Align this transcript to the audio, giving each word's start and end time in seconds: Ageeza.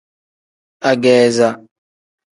Ageeza. 0.89 1.49